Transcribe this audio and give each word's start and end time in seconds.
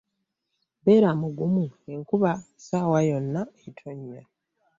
Beera 0.83 1.09
mugumu 1.19 1.65
enkuba 1.93 2.31
ssaawa 2.41 2.99
yonna 3.09 3.41
etonnya. 3.67 4.23